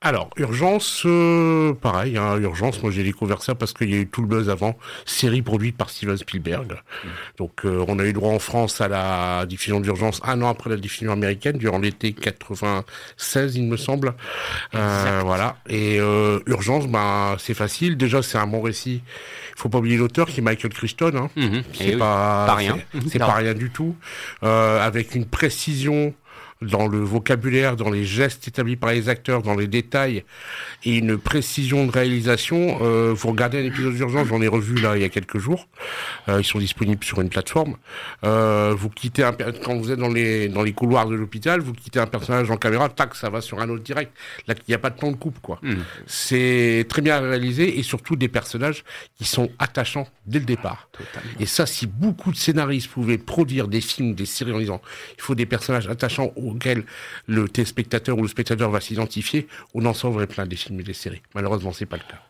[0.00, 4.06] Alors, Urgence, euh, pareil, hein, Urgence, moi j'ai découvert ça parce qu'il y a eu
[4.06, 6.76] tout le buzz avant, série produite par Steven Spielberg.
[7.36, 10.76] Donc on a eu droit en France à la diffusion d'Urgence un an après la
[10.76, 14.14] diffusion américaine, durant l'été 96 il me semble.
[14.72, 15.96] voilà, et
[16.46, 19.02] Urgence, bah, c'est facile, déjà c'est un bon récit.
[19.56, 21.30] Il faut pas oublier l'auteur qui est Michael Crichton, hein.
[21.36, 21.62] Mm-hmm.
[21.72, 23.96] c'est pas, pas, rien, c'est pas rien du tout,
[24.42, 26.14] avec une précision
[26.62, 30.24] dans le vocabulaire, dans les gestes établis par les acteurs, dans les détails
[30.84, 32.78] et une précision de réalisation.
[32.82, 35.68] Euh, vous regardez un épisode d'urgence, j'en ai revu là il y a quelques jours.
[36.28, 37.76] Euh, ils sont disponibles sur une plateforme.
[38.24, 41.72] Euh, vous quittez un, quand vous êtes dans les dans les couloirs de l'hôpital, vous
[41.72, 44.12] quittez un personnage en caméra, tac, ça va sur un autre direct.
[44.46, 45.58] Là, il n'y a pas de temps de coupe, quoi.
[45.62, 45.76] Hmm.
[46.06, 48.84] C'est très bien réalisé et surtout des personnages
[49.16, 50.88] qui sont attachants dès le départ.
[51.38, 54.82] Et ça, si beaucoup de scénaristes pouvaient produire des films, des séries en disant,
[55.16, 56.84] il faut des personnages attachants auquel
[57.26, 60.94] le téléspectateur ou le spectateur va s'identifier, on en sauverait plein des films et des
[60.94, 61.22] séries.
[61.34, 62.20] Malheureusement, c'est pas le cas.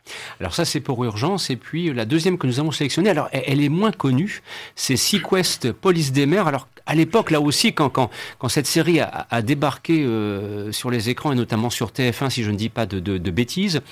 [0.40, 1.50] Alors ça, c'est pour Urgence.
[1.50, 4.42] Et puis la deuxième que nous avons sélectionnée, alors elle est moins connue,
[4.76, 6.46] c'est Sequest Police des mers.
[6.46, 8.08] Alors à l'époque, là aussi, quand, quand,
[8.48, 12.56] cette série a, débarqué euh, sur les écrans, et notamment sur TF1, si je ne
[12.56, 13.82] dis pas de, de, bêtises,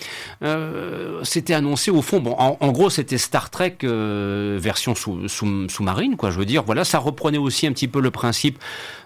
[0.43, 5.69] euh, c'était annoncé au fond, bon, en, gros, c'était Star Trek euh, version sous, sous,
[5.69, 6.62] sous-marine, quoi, je veux dire.
[6.62, 8.59] Voilà, ça reprenait aussi un petit peu le principe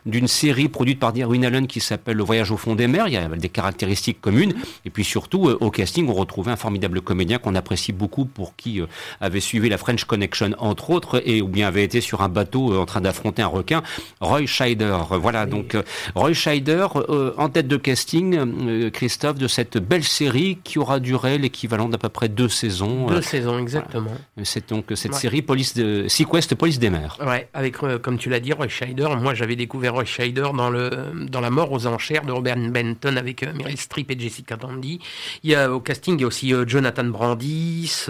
[0.06, 3.08] d'une série produite par Darwin Allen qui s'appelle Le Voyage au fond des mers.
[3.08, 4.54] Il y a des caractéristiques communes.
[4.84, 8.56] Et puis surtout, euh, au casting, on retrouvait un formidable comédien qu'on apprécie beaucoup pour
[8.56, 8.86] qui euh,
[9.20, 12.78] avait suivi la French Connection, entre autres, et ou bien avait été sur un bateau
[12.78, 13.82] en train d'affronter un requin
[14.20, 14.96] Roy Scheider.
[15.10, 15.82] Voilà, donc euh,
[16.14, 21.00] Roy Scheider euh, en tête de casting, euh, Christophe, de cette belle série qui aura
[21.00, 23.06] duré l'équivalent d'à peu près deux saisons.
[23.06, 24.10] Deux saisons, exactement.
[24.42, 27.16] C'est donc cette série Police de Sequest Police des mers.
[27.24, 29.08] Ouais, avec comme tu l'as dit, Roy Scheider.
[29.20, 30.90] Moi, j'avais découvert Roy Scheider dans le
[31.28, 35.00] dans La mort aux enchères de Robert Benton avec Meryl Streep et Jessica Tandy.
[35.42, 38.08] Il y a au casting il y a aussi Jonathan Brandis.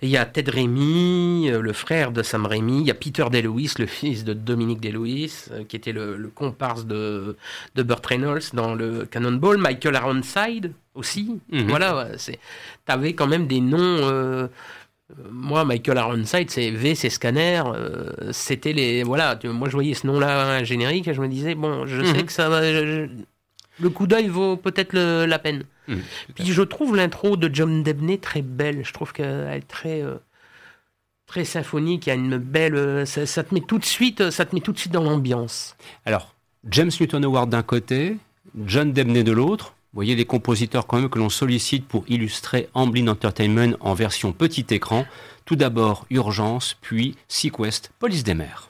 [0.00, 2.80] Il y a Ted Remy, euh, le frère de Sam Remy.
[2.80, 7.36] Il y a Peter DeLuis, le fils de Dominique euh, qui était le, comparse de,
[7.74, 9.58] de Burt Reynolds dans le Cannonball.
[9.58, 11.40] Michael Aronside aussi.
[11.50, 11.68] Mhm.
[11.68, 12.38] Voilà, c'est.
[12.86, 13.78] T'avais quand même des noms.
[13.78, 14.46] Euh,
[15.30, 17.62] moi, Michael Aronside, c'est V, c'est Scanner.
[18.32, 19.02] C'était les.
[19.02, 22.24] Voilà, moi je voyais ce nom-là générique et je me disais, bon, je sais mhm.
[22.24, 22.60] que ça va.
[22.60, 25.64] le coup d'œil vaut peut-être la peine.
[25.88, 25.96] Mmh,
[26.34, 28.84] Puis je trouve l'intro de John Debney très belle.
[28.84, 30.16] Je trouve qu'elle est très euh,
[31.26, 32.06] très symphonique.
[32.06, 32.74] Il y a une belle.
[32.74, 34.30] Euh, ça, te met tout de suite.
[34.30, 35.76] Ça te met tout de suite dans l'ambiance.
[36.04, 36.34] Alors
[36.70, 38.16] James Newton Howard d'un côté,
[38.66, 39.74] John Debney de l'autre.
[39.94, 44.66] Voyez les compositeurs quand même que l'on sollicite pour illustrer Amblin Entertainment en version petit
[44.70, 45.06] écran.
[45.44, 48.67] Tout d'abord Urgence, puis Sequest, Police des mers.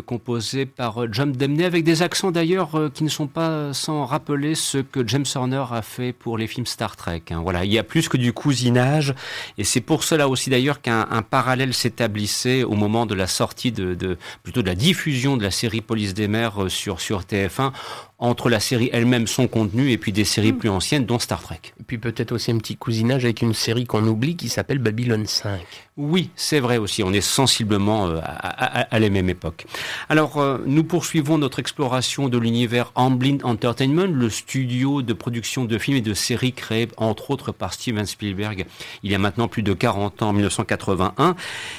[0.00, 4.04] Composée par euh, John Demney avec des accents d'ailleurs euh, qui ne sont pas sans
[4.04, 7.22] rappeler ce que James Horner a fait pour les films Star Trek.
[7.30, 7.40] Hein.
[7.42, 9.14] Voilà, il y a plus que du cousinage
[9.58, 13.94] et c'est pour cela aussi d'ailleurs qu'un parallèle s'établissait au moment de la sortie de,
[13.94, 17.72] de, plutôt de la diffusion de la série Police des mers euh, sur sur TF1
[18.18, 20.58] entre la série elle-même, son contenu, et puis des séries hmm.
[20.58, 21.60] plus anciennes, dont Star Trek.
[21.78, 25.24] Et puis peut-être aussi un petit cousinage avec une série qu'on oublie qui s'appelle Babylon
[25.26, 25.60] 5.
[25.98, 29.66] Oui, c'est vrai aussi, on est sensiblement euh, à, la même époque.
[30.08, 35.96] Alors, euh, nous poursuivons notre exploration de l'univers Amblin Le studio de production de films
[35.96, 38.66] et de séries créé entre autres par Steven Spielberg
[39.02, 41.34] il y a maintenant plus de 40 ans, en 1981.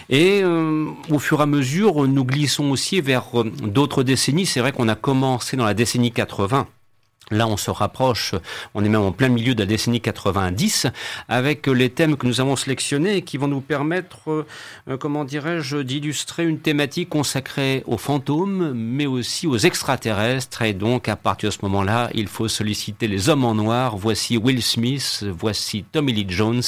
[0.10, 3.26] Et euh, au fur et à mesure, nous glissons aussi vers
[3.62, 4.46] d'autres décennies.
[4.46, 6.77] C'est vrai qu'on a commencé dans la décennie 80 80
[7.30, 8.36] Là, on se rapproche,
[8.74, 10.88] on est même en plein milieu de la décennie 90,
[11.28, 14.46] avec les thèmes que nous avons sélectionnés et qui vont nous permettre,
[14.88, 20.62] euh, comment dirais-je, d'illustrer une thématique consacrée aux fantômes, mais aussi aux extraterrestres.
[20.62, 23.98] Et donc, à partir de ce moment-là, il faut solliciter les hommes en noir.
[23.98, 26.64] Voici Will Smith, voici Tommy Lee Jones,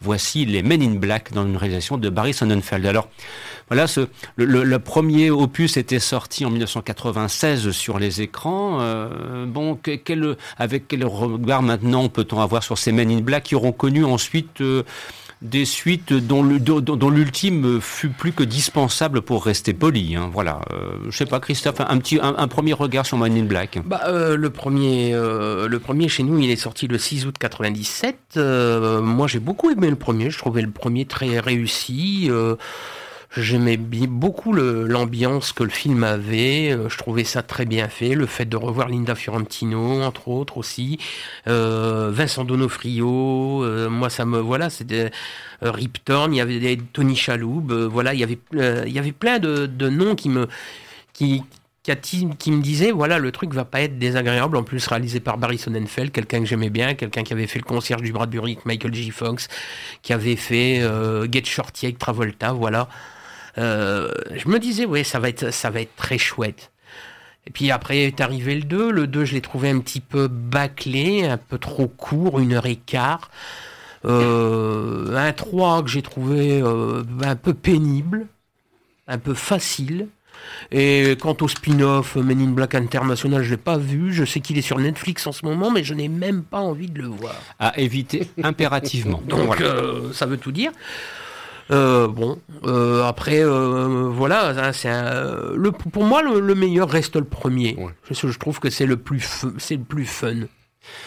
[0.00, 2.86] voici les Men in Black dans une réalisation de Barry Sonnenfeld.
[2.86, 3.08] Alors,
[3.68, 8.78] voilà, ce, le, premier opus était sorti en 1996 sur les écrans.
[8.80, 13.54] Euh, bon, quel, avec quel regard maintenant peut-on avoir sur ces Men in Black qui
[13.54, 14.82] auront connu ensuite euh,
[15.42, 20.16] des suites dont, l'ultime fut plus que dispensable pour rester poli.
[20.16, 20.60] Hein, voilà.
[20.72, 23.78] Euh, je sais pas, Christophe, un petit, un, premier regard sur Men in Black.
[23.84, 28.36] Bah, euh, le premier, le premier chez nous, il est sorti le 6 août 97.
[28.36, 30.30] moi, j'ai beaucoup aimé le premier.
[30.30, 32.30] Je trouvais le premier très réussi.
[33.36, 36.72] J'aimais beaucoup l'ambiance que le film avait.
[36.72, 38.14] Euh, je trouvais ça très bien fait.
[38.14, 40.98] Le fait de revoir Linda Fiorentino, entre autres aussi.
[41.46, 43.62] Euh, Vincent Donofrio.
[43.64, 44.70] Euh, moi, ça me voilà.
[44.70, 45.10] C'était
[45.60, 46.32] Rip Torn.
[46.32, 47.70] Il y avait Tony Chaloub.
[47.90, 48.38] voilà, il y avait
[48.86, 50.48] il y avait plein de, de noms qui me
[51.12, 51.42] qui
[52.02, 55.56] qui me disait voilà le truc va pas être désagréable en plus réalisé par Barry
[55.56, 58.94] Sonnenfeld quelqu'un que j'aimais bien quelqu'un qui avait fait le concierge du Bradbury avec Michael
[58.94, 59.48] J Fox
[60.02, 60.82] qui avait fait
[61.32, 62.90] Get Shorty avec Travolta voilà
[63.58, 66.70] euh, je me disais, ouais, ça va être, ça va être très chouette.
[67.46, 68.90] Et puis après est arrivé le 2.
[68.90, 72.66] Le 2, je l'ai trouvé un petit peu bâclé, un peu trop court, une heure
[72.66, 73.30] et quart.
[74.04, 78.26] Euh, un 3 que j'ai trouvé euh, un peu pénible,
[79.08, 80.08] un peu facile.
[80.70, 84.12] Et quant au spin-off Men in Black International, je l'ai pas vu.
[84.12, 86.88] Je sais qu'il est sur Netflix en ce moment, mais je n'ai même pas envie
[86.88, 87.34] de le voir.
[87.58, 89.20] À éviter impérativement.
[89.26, 89.62] Donc,
[90.12, 90.70] ça veut tout dire.
[91.70, 97.24] Euh, bon, euh, après, euh, voilà, hein, c'est le, pour moi, le, meilleur reste le
[97.24, 97.76] premier.
[98.10, 100.46] Je, je, trouve que c'est le plus, c'est le plus fun.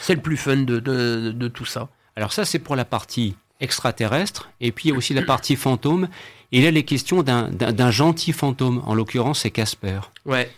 [0.01, 1.89] C'est le plus fun de, de, de tout ça.
[2.15, 5.55] Alors ça, c'est pour la partie extraterrestre, et puis il y a aussi la partie
[5.55, 6.07] fantôme.
[6.51, 10.01] Et là, les questions d'un gentil fantôme, en l'occurrence, c'est Casper.
[10.25, 10.51] Ouais.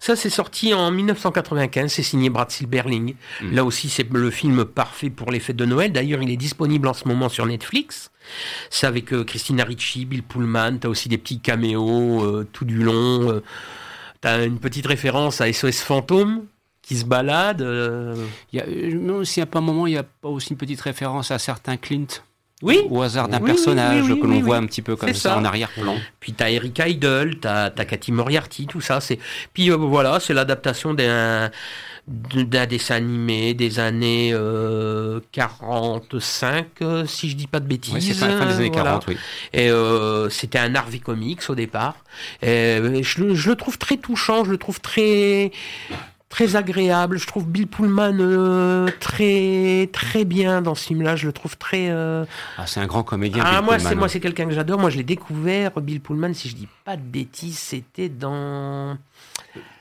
[0.00, 3.14] Ça, c'est sorti en 1995, c'est signé Brad Silberling.
[3.42, 3.54] Mm.
[3.54, 5.92] Là aussi, c'est le film parfait pour les fêtes de Noël.
[5.92, 8.10] D'ailleurs, il est disponible en ce moment sur Netflix.
[8.70, 12.82] C'est avec euh, Christina Ricci, Bill Pullman, t'as aussi des petits caméos euh, tout du
[12.82, 13.30] long.
[13.30, 13.42] Euh,
[14.20, 16.46] t'as une petite référence à SOS Fantôme
[16.82, 17.60] qui se balade.
[18.52, 18.64] Il y a,
[19.24, 21.38] s'il n'y a pas un moment, il n'y a pas aussi une petite référence à
[21.38, 22.06] certains Clint?
[22.62, 22.80] Oui.
[22.88, 25.96] Au hasard d'un personnage que l'on voit un petit peu comme ça, en arrière-plan.
[26.20, 29.00] Puis t'as Eric Idle, t'as as Cathy Moriarty, tout ça.
[29.00, 29.18] C'est
[29.52, 31.50] puis euh, voilà, c'est l'adaptation d'un
[32.08, 34.30] d'un dessin animé des années
[35.32, 37.94] 45, euh, euh, si je dis pas de bêtises.
[37.94, 39.16] Oui, c'est fin, des années 40, oui.
[39.52, 39.70] Et
[40.30, 41.96] c'était un Harvey Comics au départ.
[42.42, 45.50] Et je, je, le trouve très touchant, je le trouve très
[46.36, 47.18] très agréable.
[47.18, 51.16] Je trouve Bill Pullman euh, très très bien dans ce film-là.
[51.16, 51.88] Je le trouve très.
[51.90, 52.24] Euh,
[52.58, 53.42] ah, c'est un grand comédien.
[53.44, 54.78] Ah, moi, c'est moi, c'est quelqu'un que j'adore.
[54.78, 56.34] Moi, je l'ai découvert Bill Pullman.
[56.34, 58.98] Si je dis pas de bêtises, c'était dans.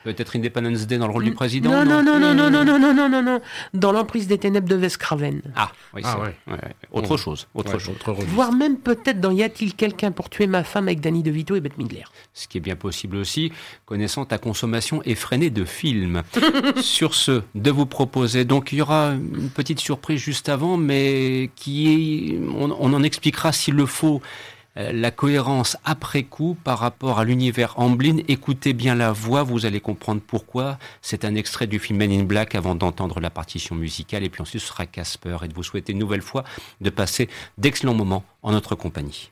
[0.06, 2.78] Peut-être Independence Day dans le rôle du président Non, non, non, non, non, non, non,
[2.78, 3.42] non, non, non, non.
[3.74, 5.42] Dans l'emprise des ténèbres de Vescraven.
[5.56, 6.58] Ah, oui, ah, ouais.
[6.92, 7.48] Autre chose.
[7.56, 7.96] Autre chose.
[8.28, 11.60] Voire même peut-être dans Y a-t-il quelqu'un pour tuer ma femme avec Danny DeVito et
[11.60, 12.04] Bette Midler.
[12.36, 13.52] Ce qui est bien possible aussi,
[13.88, 16.22] connaissant ta consommation effrénée de films.
[16.82, 18.46] Sur ce, de vous proposer.
[18.46, 23.52] Donc, il y aura une petite surprise juste avant, mais qui est, on en expliquera
[23.52, 28.18] s'il le faut euh, la cohérence après coup par rapport à l'univers Amblin.
[28.28, 30.78] Écoutez bien la voix, vous allez comprendre pourquoi.
[31.02, 34.24] C'est un extrait du film Men in Black avant d'entendre la partition musicale.
[34.24, 36.44] Et puis ensuite, ce sera Casper et de vous souhaiter une nouvelle fois
[36.82, 39.32] de passer d'excellents moments en notre compagnie.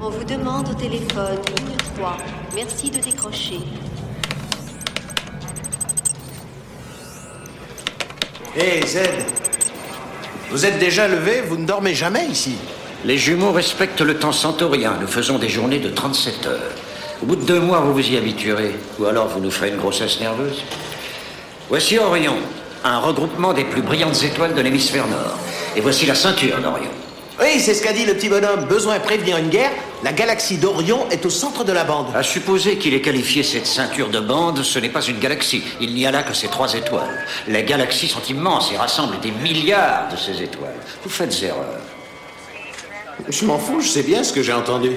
[0.00, 2.16] On vous demande au téléphone, ligne 3.
[2.56, 3.60] Merci de décrocher.
[8.56, 8.98] Hé, Z
[10.50, 11.42] Vous êtes déjà levé?
[11.42, 12.56] Vous ne dormez jamais ici?
[13.04, 14.96] Les jumeaux respectent le temps centaurien.
[15.00, 16.72] Nous faisons des journées de 37 heures.
[17.20, 18.76] Au bout de deux mois, vous vous y habituerez.
[19.00, 20.62] Ou alors vous nous ferez une grossesse nerveuse.
[21.68, 22.36] Voici Orion,
[22.84, 25.36] un regroupement des plus brillantes étoiles de l'hémisphère nord.
[25.74, 26.90] Et voici la ceinture d'Orion.
[27.40, 28.66] Oui, c'est ce qu'a dit le petit bonhomme.
[28.66, 29.72] Besoin de prévenir une guerre,
[30.04, 32.14] la galaxie d'Orion est au centre de la bande.
[32.14, 35.64] À supposer qu'il ait qualifié cette ceinture de bande, ce n'est pas une galaxie.
[35.80, 37.26] Il n'y a là que ces trois étoiles.
[37.48, 40.76] Les galaxies sont immenses et rassemblent des milliards de ces étoiles.
[41.02, 41.80] Vous faites erreur.
[43.28, 44.90] Je m'en fous, je sais bien ce que j'ai entendu.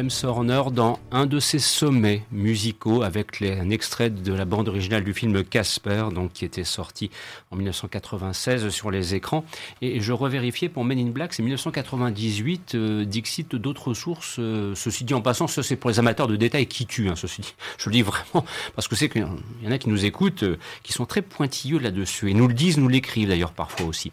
[0.00, 5.04] James Horner dans un de ses sommets musicaux avec un extrait de la bande originale
[5.04, 7.10] du film Casper, donc qui était sorti
[7.50, 9.44] en 1996 sur les écrans.
[9.82, 12.76] Et je revérifiais pour Men in Black, c'est 1998.
[12.76, 14.36] Euh, Dixit d'autres sources.
[14.38, 17.10] Euh, ceci dit en passant, c'est pour les amateurs de détails qui tuent.
[17.10, 19.26] Hein, ceci dit, je le dis vraiment parce que c'est qu'il
[19.62, 22.54] y en a qui nous écoutent, euh, qui sont très pointilleux là-dessus et nous le
[22.54, 24.12] disent, nous l'écrivent d'ailleurs parfois aussi.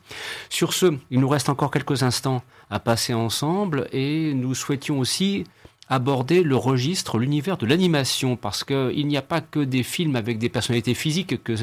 [0.49, 5.45] Sur ce, il nous reste encore quelques instants à passer ensemble et nous souhaitions aussi
[5.89, 10.38] aborder le registre, l'univers de l'animation, parce qu'il n'y a pas que des films avec
[10.38, 11.53] des personnalités physiques que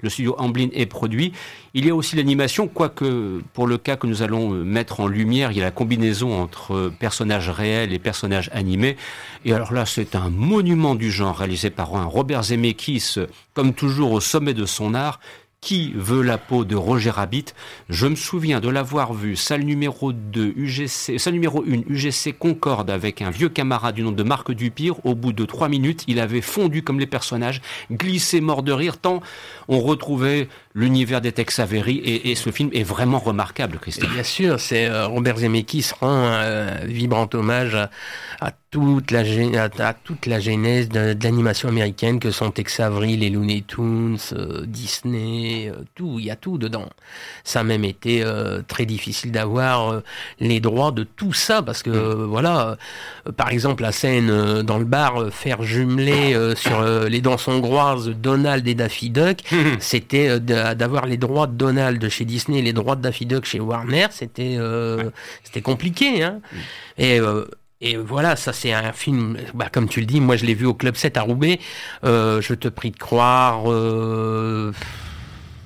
[0.00, 1.32] le studio Amblin ait produit,
[1.74, 5.52] il y a aussi l'animation, quoique pour le cas que nous allons mettre en lumière,
[5.52, 8.96] il y a la combinaison entre personnages réels et personnages animés,
[9.44, 13.16] et alors là c'est un monument du genre réalisé par un Robert Zemeckis,
[13.52, 15.20] comme toujours au sommet de son art,
[15.66, 17.46] qui veut la peau de Roger Rabbit
[17.88, 22.88] Je me souviens de l'avoir vu, salle numéro 2, UGC, salle numéro 1, UGC Concorde
[22.88, 25.04] avec un vieux camarade du nom de Marc Dupire.
[25.04, 28.98] Au bout de trois minutes, il avait fondu comme les personnages, glissé mort de rire,
[28.98, 29.20] tant
[29.66, 34.12] on retrouvait l'univers des Tex Avery et, ce film est vraiment remarquable, Christophe.
[34.12, 37.76] Bien sûr, c'est euh, Robert Zemeckis rend un vibrant hommage
[38.40, 39.22] à, toute la
[39.62, 44.66] à, toute la genèse de, l'animation américaine que sont Tex Avery, les Looney Tunes, euh,
[44.66, 46.88] Disney, euh, tout, il y a tout dedans.
[47.42, 48.24] Ça a même été
[48.68, 50.02] très difficile d'avoir
[50.40, 52.24] les droits de tout ça parce que mm.
[52.24, 52.76] voilà,
[53.36, 58.74] par exemple la scène dans le bar faire jumeler sur les danses hongroises Donald et
[58.74, 59.38] Daffy Duck,
[59.78, 64.06] c'était d'avoir les droits de Donald chez Disney, les droits de Daffy Duck chez Warner,
[64.10, 65.10] c'était euh,
[65.44, 66.22] c'était compliqué.
[66.22, 66.40] Hein.
[66.52, 66.56] Mm.
[66.98, 67.44] Et euh,
[67.86, 70.66] et voilà, ça c'est un film, bah, comme tu le dis, moi je l'ai vu
[70.66, 71.60] au Club 7 à Roubaix,
[72.04, 73.64] euh, je te prie de croire,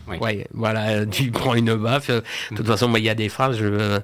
[0.09, 2.23] ouais, voilà, tu prends une baffe, de
[2.55, 4.01] toute façon, il y a des phrases, je...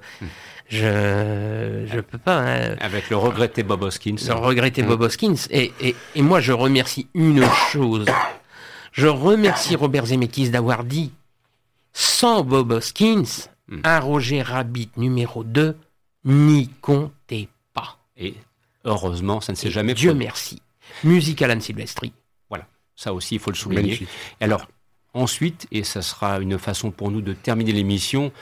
[0.69, 2.39] Je je peux pas.
[2.39, 2.75] Hein.
[2.81, 4.17] Avec le regretté Bob Hoskins.
[4.27, 4.83] Le regretté.
[4.83, 5.37] Bob Hoskins.
[5.49, 8.05] Et, et, et moi, je remercie une chose.
[8.91, 11.13] Je remercie Robert Zemeckis d'avoir dit
[11.93, 13.83] sans Bob Hoskins, hmm.
[13.85, 15.77] un Roger Rabbit numéro 2
[16.27, 17.56] n'y pas.
[18.19, 18.35] Et
[18.85, 20.63] heureusement, ça ne s'est jamais Dieu merci.
[21.05, 22.13] Musique Alan Silvestri.
[22.49, 24.07] Voilà, ça aussi, il faut le souligner.
[24.41, 24.67] Alors,
[25.15, 28.33] ensuite, et ça sera une façon pour nous de terminer l'émission,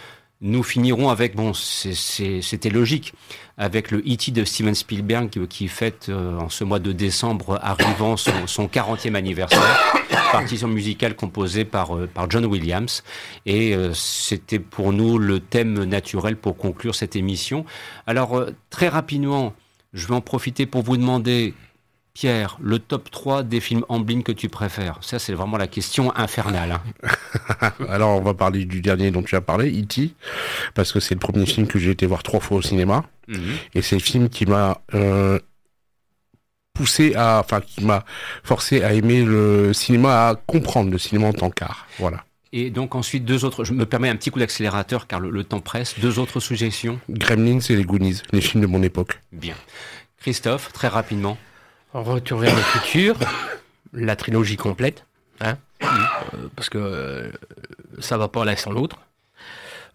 [0.41, 3.15] nous finirons avec, bon, c'était logique,
[3.57, 4.31] avec le E.T.
[4.33, 9.15] de Steven Spielberg qui fête euh, en ce mois de décembre arrivant son, son 40e
[9.15, 9.95] anniversaire,
[10.33, 13.05] partition musicale composée par, euh, par John Williams.
[13.47, 17.65] Et euh, c'était pour nous le thème naturel pour conclure cette émission.
[18.07, 19.55] Alors, très rapidement,
[19.95, 21.55] je vais en profiter pour vous demander
[22.15, 26.17] Pierre, le top 3 des films Amblin que tu préfères Ça, c'est vraiment la question
[26.17, 26.81] infernale.
[27.03, 27.73] Hein.
[27.89, 30.15] Alors, on va parler du dernier dont tu as parlé, E.T.,
[30.75, 33.05] parce que c'est le premier film que j'ai été voir trois fois au cinéma.
[33.27, 33.39] Mhm.
[33.75, 35.41] Et c'est le film qui m'a euh,
[36.73, 38.05] poussé à, enfin, qui m'a
[38.45, 41.89] forcé à aimer le cinéma, à comprendre le cinéma en tant qu'art.
[41.99, 42.25] Voilà.
[42.57, 45.59] Et donc ensuite, deux autres, je me permets un petit coup d'accélérateur car le, temps
[45.59, 47.01] presse, deux autres suggestions?
[47.11, 49.21] Gremlins et les Goonies, les films de mon époque.
[49.33, 49.57] Bien.
[50.19, 51.37] Christophe, très rapidement.
[51.95, 53.19] Retour vers le futur,
[53.93, 55.05] la trilogie complète,
[55.41, 55.87] hein, euh,
[56.55, 57.33] parce que euh,
[57.99, 59.01] ça va pas l'un sans l'autre.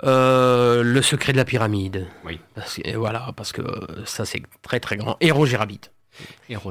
[0.03, 2.07] Euh, le secret de la pyramide.
[2.26, 2.41] Oui.
[2.55, 3.62] Parce voilà, parce que
[4.03, 5.16] ça c'est très très grand.
[5.22, 5.80] Et Roger Rabbit.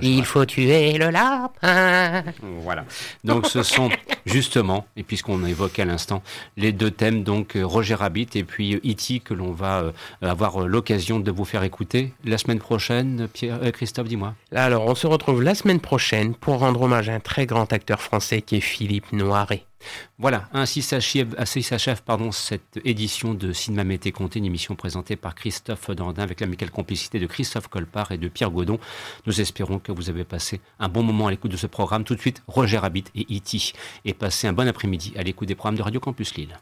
[0.02, 2.24] Il faut tuer le lapin.
[2.62, 2.84] Voilà.
[3.24, 3.90] Donc ce sont
[4.26, 6.22] justement, et puisqu'on évoquait à l'instant,
[6.56, 9.16] les deux thèmes, donc euh, Roger Rabbit et puis E.T.
[9.16, 13.28] E que l'on va euh, avoir l'occasion de vous faire écouter la semaine prochaine.
[13.32, 14.34] Pierre, euh, Christophe, dis-moi.
[14.54, 18.00] Alors on se retrouve la semaine prochaine pour rendre hommage à un très grand acteur
[18.00, 19.67] français qui est Philippe Noiret.
[20.18, 25.90] Voilà, ainsi s'achève pardon, cette édition de Cinéma Mété Comté, une émission présentée par Christophe
[25.90, 28.78] Dandin avec l'amicale complicité de Christophe Colpart et de Pierre Godon.
[29.26, 32.04] Nous espérons que vous avez passé un bon moment à l'écoute de ce programme.
[32.04, 33.72] Tout de suite, Roger Rabbit et Iti.
[33.74, 36.58] E et passez un bon après-midi à l'écoute des programmes de Radio Campus Lille.